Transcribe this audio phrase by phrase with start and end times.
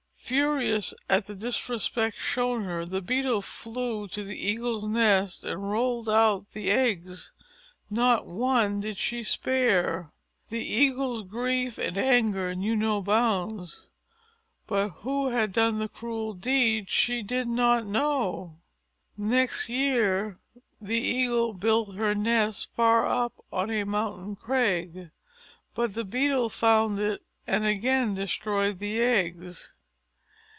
[0.31, 6.07] Furious at the disrespect shown her, the Beetle flew to the Eagle's nest and rolled
[6.07, 7.33] out the eggs.
[7.89, 10.09] Not one did she spare.
[10.49, 13.89] The Eagle's grief and anger knew no bounds,
[14.67, 18.61] but who had done the cruel deed she did not know.
[19.17, 20.39] Next year
[20.79, 25.11] the Eagle built her nest far up on a mountain crag;
[25.75, 29.73] but the Beetle found it and again destroyed the eggs.